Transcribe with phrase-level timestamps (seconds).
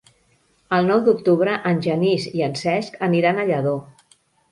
[0.77, 3.75] El nou d'octubre en Genís i en Cesc aniran a Lladó.